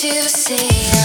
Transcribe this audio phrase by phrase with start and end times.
[0.00, 0.97] to see.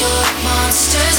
[0.00, 0.08] your
[0.44, 1.15] monsters.